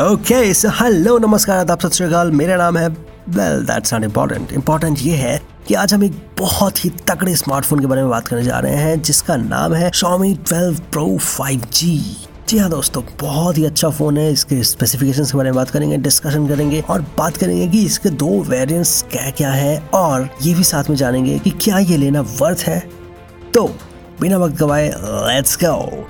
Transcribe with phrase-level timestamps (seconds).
[0.00, 4.98] Okay so hello नमस्कार, आदाब, सत श्रीकाल। मेरा नाम है well that's not important important
[5.02, 5.36] ये है
[5.68, 8.76] कि आज हम एक बहुत ही तगड़े स्मार्टफ़ोन के बारे में बात करने जा रहे
[8.76, 11.90] हैं, जिसका नाम है Xiaomi 12 Pro 5G
[12.48, 15.96] जी हाँ दोस्तों, बहुत ही अच्छा फ़ोन है, इसके स्पेसिफिकेशंस के बारे में बात करेंगे
[15.98, 20.64] डिस्कशन करेंगे और बात करेंगे कि इसके दो वेरिएंट्स क्या क्या है और ये भी
[20.64, 22.80] साथ में जानेंगे कि क्या ये लेना वर्थ है।
[23.54, 23.66] तो
[24.20, 26.06] बिना वक्त गवाए लेट्स गो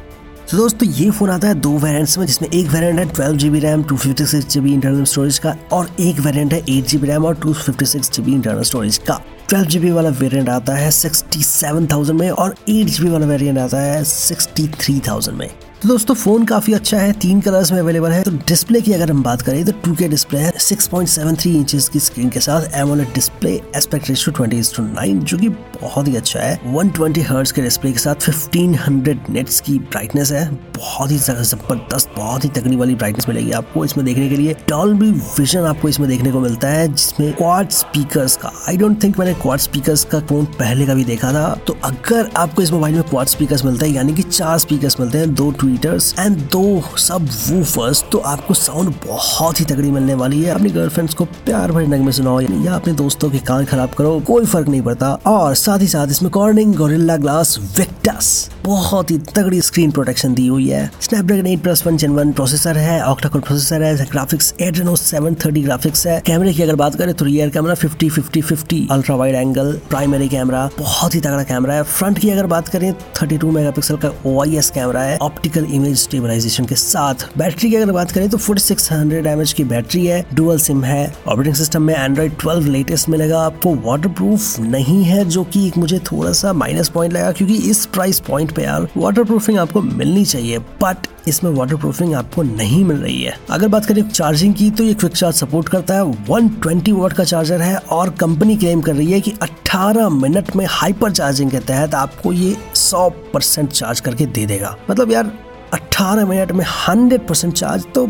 [0.53, 3.49] तो दोस्तों, ये फ़ोन आता है दो वेरिएंट्स में, जिसमें एक वेरियंट है twelve G
[3.51, 6.89] B RAM two fifty six G B internal storage का, और एक वेरियंट है एट
[6.89, 10.11] जी बी रैम और two fifty six G B internal storage का ट्वेल्व जीबी वाला
[10.11, 14.03] वेरियंट आता है सिक्सटी सेवन थाउज़ेंड में और एट जी बी वाला वेरियंट आता है
[14.05, 15.49] सिक्सटी थ्री थाउज़ेंड में।
[15.83, 19.11] तो दोस्तों फ़ोन काफ़ी अच्छा है, तीन कलर्स में अवेलेबल है। तो डिस्प्ले की अगर
[19.11, 23.13] हम बात करें तो टू के डिस्प्ले है 6.73 इंचेस की स्क्रीन के साथ AMOLED
[23.15, 27.23] display aspect ratio 20 to 9 जो कि बहुत ही अच्छा है। 120 ट्वेंटी
[27.55, 30.45] के डिस्प्ले के साथ 1500 नेट्स की ब्राइटनेस है।
[30.77, 35.11] बहुत ही ज़बरदस्त, बहुत ही तगड़ी वाली ब्राइटनेस मिलेगी आपको इसमें देखने के लिए। डॉल्बी
[35.11, 39.35] विजन आपको इसमें देखने को मिलता है, जिसमें क्वाड स्पीकर्स का। आई डोंट थिंक मैंने
[39.43, 43.03] क्वाड स्पीकर्स का फ़ोन पहले का भी देखा था। तो अगर आपको इस मोबाइल में
[43.03, 47.29] क्वाड स्पीकर्स मिलता है, यानी कि चार स्पीकर्स मिलते हैं, दो ट्वीटर्स एंड दो सब
[47.49, 51.87] वूफर्स तो आपको साउंड बहुत ही तगड़ी मिलने वाली है। अपनी गर्लफ्रेंड्स को प्यार भरे
[51.87, 55.55] नग में सुनाओ या अपने दोस्तों के कान खराब करो, कोई फ़र्क नहीं पड़ता। और
[55.55, 60.69] साथ ही साथ इसमें कॉर्निंग गोरिल्ला ग्लास विक्टस बहुत ही तगड़ी स्क्रीन प्रोटेक्शन दी हुई
[60.69, 64.95] है। Snapdragon 8 plus one gen one processor है ऑक्टा कोर प्रोसेसर है ग्राफिक्स एड्रेनो
[64.97, 69.17] 730 ग्राफिक्स है। कैमरे की अगर बात करें तो rear camera 50 50 50 ultra
[69.17, 73.39] wide angle primary camera बहुत ही तगड़ा कैमरा है। फ्रंट की अगर बात करें थर्टी
[73.39, 78.11] 32 मेगापिक्सल का ओआईएस कैमरा है ऑप्टिकल इमेज स्टेबलाइजेशन के साथ बैटरी की अगर बात
[78.11, 81.95] करें तो फोर्टी सिक्स हंड्रेड एमएच की बैटरी है डुअल सिम है। ऑपरेटिंग सिस्टम में
[81.95, 86.89] एंड्रॉइड 12 लेटेस्ट मिलेगा। आपको वाटर नहीं है, जो की एक मुझे थोड़ा सा माइनस
[86.89, 92.15] पॉइंट लगा, क्योंकि इस प्राइस पॉइंट पे यार वाटर आपको मिलनी चाहिए बट इसमें वाटर
[92.15, 95.69] आपको नहीं मिल रही है। अगर बात करें चार्जिंग की तो ये क्विक चार्ज सपोर्ट
[95.69, 100.09] करता है। 120 वॉट का चार्जर है और कंपनी क्लेम कर रही है कि 18
[100.13, 105.13] मिनट में हाइपर चार्जिंग के तहत आपको ये 100 परसेंट चार्ज करके दे देगा। मतलब
[105.13, 105.33] यार
[105.75, 108.07] 18 मिनट में 100 परसेंट चार्ज तो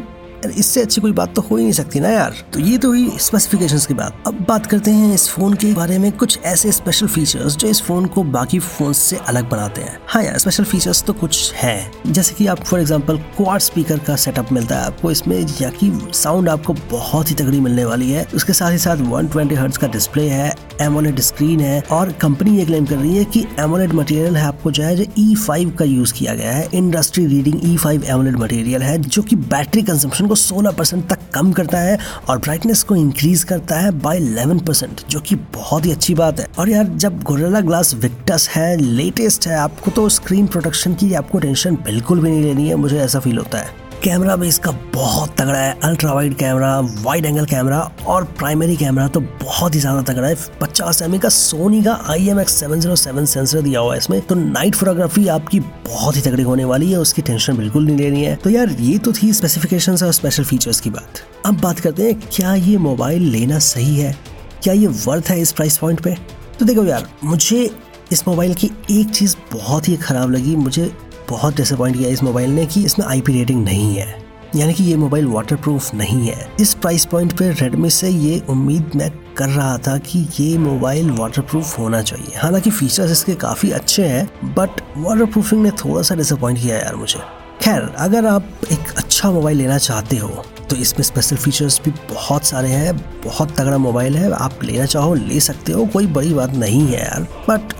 [0.50, 3.08] इससे अच्छी कोई बात तो हो ही नहीं सकती ना यार। तो ये तो हुई
[3.20, 7.06] स्पेसिफिकेशन की बात। अब बात करते हैं इस फ़ोन के बारे में कुछ ऐसे स्पेशल
[7.08, 11.02] फीचर्स जो इस फ़ोन को बाकी फ़ोन से अलग बनाते हैं। हाँ यार स्पेशल फीचर्स
[11.02, 15.10] तो कुछ है। जैसे कि आप फॉर एग्ज़ाम्पल क्वाड स्पीकर का सेटअप मिलता है आपको।
[15.10, 18.96] इसमें या की साउंड आपको बहुत ही तगड़ी मिलने वाली है। उसके साथ ही साथ
[19.06, 23.24] वन ट्वेंटी का डिस्प्ले है एमोलेड स्क्रीन है और कंपनी ये क्लेम कर रही है
[23.24, 26.68] कि एमोलेड मटेरियल है आपको जो है जो ई e का यूज़ किया गया है।
[26.74, 31.18] Industry leading E five AMOLED material है, जो कि बैटरी कंजम्पशन को 16 परसेंट तक
[31.34, 31.98] कम करता है
[32.28, 36.40] और ब्राइटनेस को इंक्रीज करता है बाय 11 परसेंट जो कि बहुत ही अच्छी बात
[36.40, 41.14] है। और यार, जब गोरेला ग्लास विक्टस है लेटेस्ट है, आपको तो स्क्रीन प्रोटेक्शन की
[41.14, 44.70] आपको टेंशन बिल्कुल भी नहीं लेनी है, मुझे ऐसा फील होता है। कैमरा भी इसका
[44.94, 49.80] बहुत तगड़ा है ultra wide camera wide angle camera और प्राइमरी कैमरा तो बहुत ही
[49.80, 53.60] ज़्यादा तगड़ा है। पचास एम का सोनी का I M X seven zero seven sensor
[53.60, 57.22] दिया हुआ है इसमें। तो नाइट फोटोग्राफी आपकी बहुत ही तगड़ी होने वाली है, उसकी
[57.22, 60.90] टेंशन बिल्कुल नहीं लेनी है। तो यार, ये तो थी स्पेसिफिकेशन और स्पेशल फीचर्स की
[60.90, 64.16] बात। अब बात करते हैं, क्या ये मोबाइल लेना सही है?
[64.62, 66.16] क्या ये वर्थ है इस प्राइस पॉइंट पे?
[66.58, 67.70] तो देखो यार, मुझे
[68.12, 70.90] इस मोबाइल की एक चीज़ बहुत ही खराब लगी। मुझे
[71.28, 74.20] बहुत डिसअपॉइंट किया इस मोबाइल ने कि इसमें आईपी रेटिंग नहीं है।
[74.56, 78.90] यानी कि ये मोबाइल वाटरप्रूफ नहीं है। इस प्राइस पॉइंट पे रेडमी से ये उम्मीद
[78.96, 84.06] मैं कर रहा था कि ये मोबाइल वाटरप्रूफ होना चाहिए। हालाँकि फीचर्स इसके काफ़ी अच्छे
[84.06, 87.20] हैं बट वाटरप्रूफिंग ने थोड़ा सा डिसअपॉइंट किया यार मुझे।
[87.62, 92.44] खैर, अगर आप एक अच्छा मोबाइल लेना चाहते हो तो इसमें स्पेशल फीचर्स भी बहुत
[92.44, 96.54] सारे हैं, बहुत तगड़ा मोबाइल है, आप लेना चाहो, ले सकते हो, कोई बड़ी बात
[96.54, 97.72] नहीं है यार। बट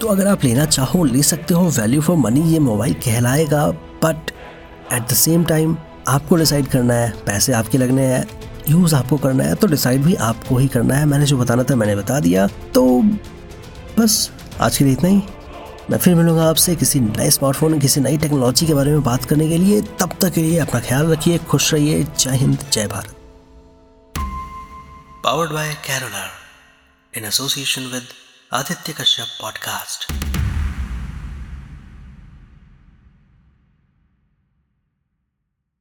[0.00, 3.66] तो अगर आप लेना चाहो, ले सकते हो वैल्यू फॉर मनी ये मोबाइल कहलाएगा
[4.04, 4.30] but
[4.92, 5.76] at the same time
[6.08, 8.26] आपको डिसाइड करना है, पैसे आपके लगने हैं
[8.68, 11.76] यूज़ आपको करना है तो डिसाइड भी आपको ही करना है। मैंने जो बताना था,
[11.76, 13.02] मैंने बता दिया। तो
[13.98, 14.30] बस,
[14.60, 15.22] आज के लिए इतना ही।
[15.90, 19.48] मैं फिर मिलूँगा आपसे किसी नए स्मार्टफ़ोन किसी नई टेक्नोलॉजी के बारे में बात करने
[19.48, 23.14] के लिए। तब तक के लिए अपना ख्याल रखिए, खुश रहिए। जय हिंद, जय Bharat.
[25.24, 28.02] Powered by कैरोलर in association with
[28.54, 30.23] Aditya Kashyap podcast.